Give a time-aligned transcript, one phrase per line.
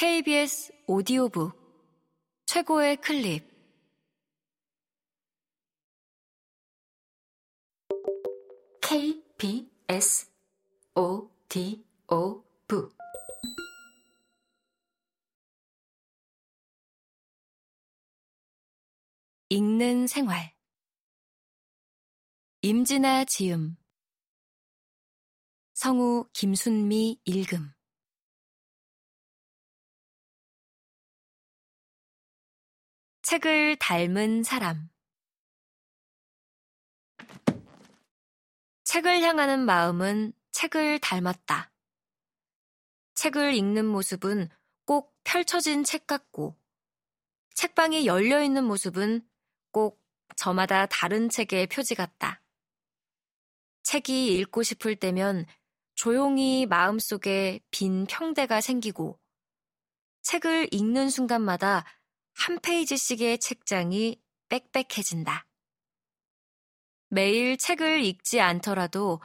[0.00, 1.58] KBS 오디오북.
[2.46, 3.50] 최고의 클립.
[8.80, 10.30] KBS
[10.94, 11.82] 오디오북.
[19.48, 20.54] 읽는 생활.
[22.62, 23.76] 임진아 지음.
[25.74, 27.77] 성우 김순미 읽음
[33.28, 34.88] 책을 닮은 사람
[38.84, 41.70] 책을 향하는 마음은 책을 닮았다.
[43.16, 44.48] 책을 읽는 모습은
[44.86, 46.56] 꼭 펼쳐진 책 같고,
[47.52, 49.28] 책방이 열려 있는 모습은
[49.72, 50.02] 꼭
[50.36, 52.42] 저마다 다른 책의 표지 같다.
[53.82, 55.44] 책이 읽고 싶을 때면
[55.96, 59.20] 조용히 마음속에 빈 평대가 생기고,
[60.22, 61.84] 책을 읽는 순간마다
[62.38, 65.46] 한 페이지씩의 책장이 빽빽해진다.
[67.10, 69.20] 매일 책을 읽지 않더라도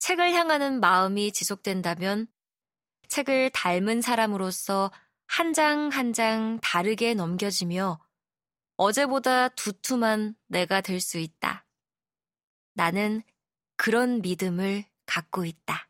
[0.00, 2.26] 책을 향하는 마음이 지속된다면
[3.08, 4.90] 책을 닮은 사람으로서
[5.26, 8.00] 한장 한 장 다르게 넘겨지며
[8.76, 11.66] 어제보다 두툼한 내가 될 수 있다.
[12.74, 13.22] 나는
[13.76, 15.88] 그런 믿음을 갖고 있다.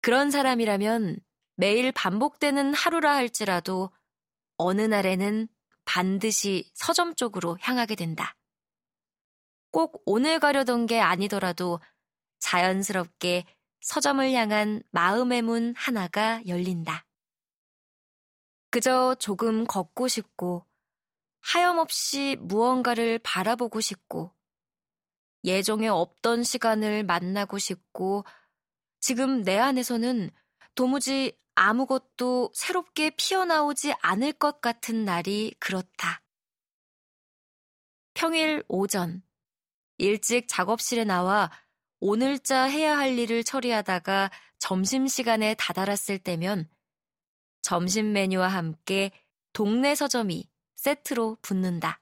[0.00, 1.18] 그런 사람이라면
[1.56, 3.90] 매일 반복되는 하루라 할지라도
[4.58, 5.48] 어느 날에는
[5.84, 8.36] 반드시 서점 쪽으로 향하게 된다.
[9.70, 11.80] 꼭 오늘 가려던 게 아니더라도
[12.40, 13.44] 자연스럽게
[13.80, 17.06] 서점을 향한 마음의 문 하나가 열린다.
[18.70, 20.66] 그저 조금 걷고 싶고
[21.40, 24.32] 하염없이 무언가를 바라보고 싶고
[25.44, 28.24] 예정에 없던 시간을 만나고 싶고
[29.00, 30.30] 지금 내 안에서는
[30.74, 36.22] 도무지 아무것도 새롭게 피어나오지 않을 것 같은 날이 그렇다.
[38.14, 39.22] 평일 오전
[39.96, 41.50] 일찍 작업실에 나와
[41.98, 46.70] 오늘자 해야 할 일을 처리하다가 점심시간에 다다랐을 때면
[47.62, 49.10] 점심 메뉴와 함께
[49.52, 52.00] 동네 서점이 세트로 붙는다.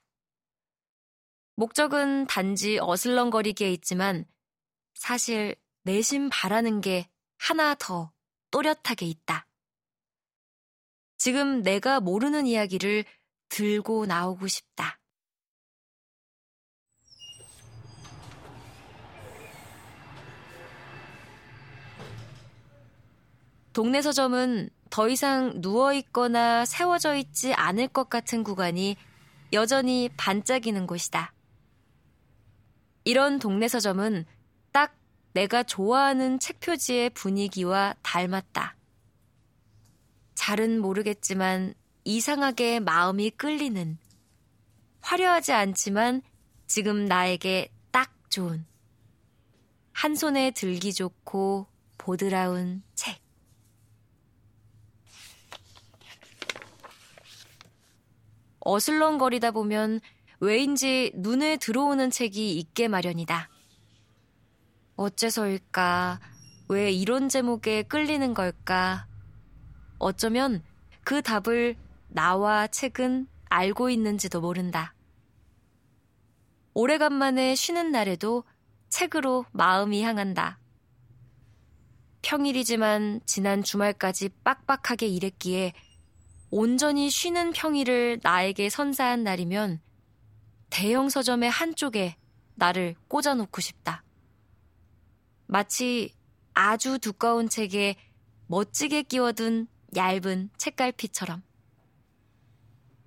[1.55, 4.25] 목적은 단지 어슬렁거리기에 있지만
[4.93, 7.09] 사실 내심 바라는 게
[7.39, 8.13] 하나 더
[8.51, 9.46] 또렷하게 있다.
[11.17, 13.03] 지금 내가 모르는 이야기를
[13.49, 14.99] 들고 나오고 싶다.
[23.73, 28.95] 동네 서점은 더 이상 누워있거나 세워져 있지 않을 것 같은 구간이
[29.53, 31.33] 여전히 반짝이는 곳이다.
[33.03, 34.25] 이런 동네 서점은
[34.71, 34.95] 딱
[35.33, 38.75] 내가 좋아하는 책 표지의 분위기와 닮았다.
[40.47, 41.73] 잘은 모르겠지만
[42.05, 43.97] 이상하게 마음이 끌리는
[45.01, 46.21] 화려하지 않지만
[46.67, 48.65] 지금 나에게 딱 좋은
[49.91, 53.19] 한 손에 들기 좋고 보드라운 책.
[58.61, 59.99] 어슬렁거리다 보면
[60.39, 63.49] 왜인지 눈에 들어오는 책이 있게 마련이다.
[64.95, 66.21] 어째서일까?
[66.69, 69.07] 왜 이런 제목에 끌리는 걸까?
[69.99, 70.63] 어쩌면
[71.03, 71.75] 그 답을
[72.09, 74.93] 나와 책은 알고 있는지도 모른다.
[76.73, 78.43] 오래간만에 쉬는 날에도
[78.89, 80.59] 책으로 마음이 향한다.
[82.21, 85.73] 평일이지만 지난 주말까지 빡빡하게 일했기에
[86.49, 89.81] 온전히 쉬는 평일을 나에게 선사한 날이면
[90.69, 92.15] 대형 서점의 한쪽에
[92.55, 94.03] 나를 꽂아놓고 싶다.
[95.45, 96.13] 마치
[96.53, 97.95] 아주 두꺼운 책에
[98.47, 101.43] 멋지게 끼워둔 얇은 책갈피처럼.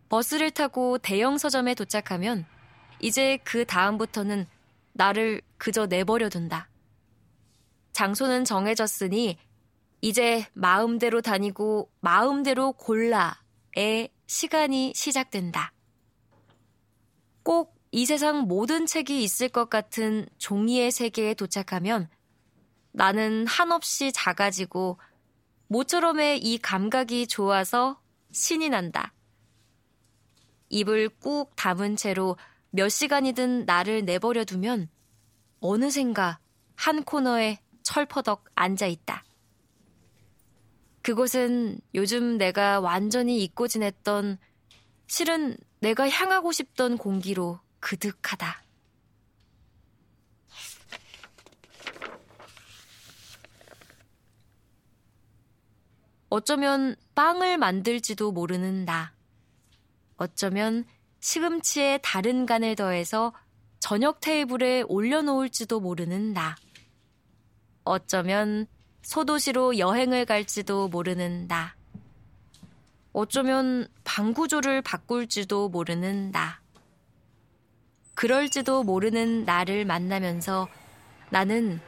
[0.09, 2.47] 버스를 타고 대형 서점에 도착하면
[3.01, 4.47] 이제 그 다음부터는
[4.93, 6.69] 나를 그저 내버려 둔다.
[7.93, 9.39] 장소는 정해졌으니
[10.01, 15.73] 이제 마음대로 다니고 마음대로 골라의 시간이 시작된다.
[17.43, 22.09] 꼭 이 세상 모든 책이 있을 것 같은 종이의 세계에 도착하면
[22.93, 25.01] 나는 한없이 작아지고
[25.71, 28.01] 모처럼의 이 감각이 좋아서
[28.33, 29.13] 신이 난다.
[30.69, 32.37] 입을 꾹 담은 채로
[32.71, 34.89] 몇 시간이든 나를 내버려 두면
[35.61, 36.41] 어느샌가
[36.75, 39.25] 한 코너에 철퍼덕 앉아 있다.
[41.03, 44.39] 그곳은 요즘 내가 완전히 잊고 지냈던
[45.07, 48.65] 실은 내가 향하고 싶던 공기로 그득하다.
[56.41, 59.13] 어쩌면 빵을 만들지도 모르는 나.
[60.17, 60.87] 어쩌면
[61.21, 63.35] 시금치에 다른 간을 더해서
[63.79, 66.57] 저녁 테이블에 올려놓을지도 모르는 나.
[67.85, 68.67] 어쩌면
[69.03, 71.75] 소도시로 여행을 갈지도 모르는 나.
[73.13, 76.59] 어쩌면 방구조를 바꿀지도 모르는 나.
[78.15, 80.69] 그럴지도 모르는 나를 만나면서
[81.29, 81.81] 나는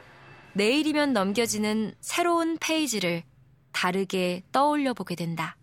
[0.53, 3.23] 내일이면 넘겨지는 새로운 페이지를
[3.73, 5.57] 다르게 떠올려 보게 된다.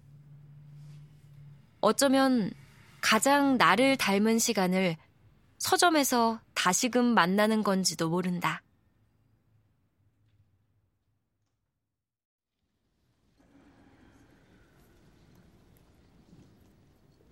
[1.81, 2.53] 어쩌면
[3.01, 4.97] 가장 나를 닮은 시간을
[5.59, 8.63] 서점에서 다시금 만나는 건지도 모른다.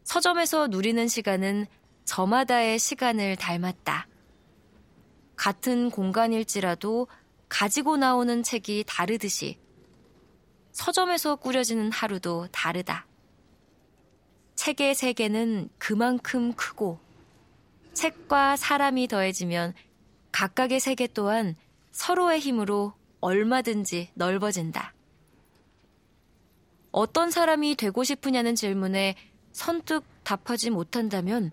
[0.04, 1.66] 서점에서 누리는 시간은
[2.06, 4.08] 저마다의 시간을 닮았다.
[5.36, 7.08] 같은 공간일지라도
[7.50, 9.58] 가지고 나오는 책이 다르듯이
[10.78, 13.04] 서점에서 꾸려지는 하루도 다르다.
[14.54, 17.00] 책의 세계는 그만큼 크고
[17.94, 19.74] 책과 사람이 더해지면
[20.30, 21.56] 각각의 세계 또한
[21.90, 24.94] 서로의 힘으로 얼마든지 넓어진다.
[26.92, 29.16] 어떤 사람이 되고 싶으냐는 질문에
[29.50, 31.50] 선뜻 답하지 못한다면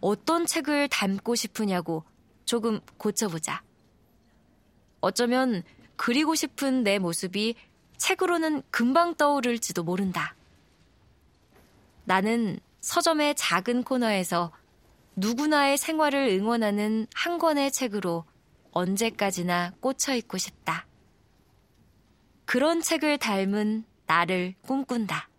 [0.00, 2.04] 어떤 책을 담고 싶으냐고
[2.46, 3.62] 조금 고쳐보자.
[5.02, 5.62] 어쩌면
[5.96, 7.54] 그리고 싶은 내 모습이
[8.00, 10.34] 책으로는 금방 떠오를지도 모른다.
[12.04, 14.50] 나는 서점의 작은 코너에서
[15.16, 18.24] 누구나의 생활을 응원하는 한 권의 책으로
[18.72, 20.86] 언제까지나 꽂혀 있고 싶다.
[22.46, 25.29] 그런 책을 닮은 나를 꿈꾼다.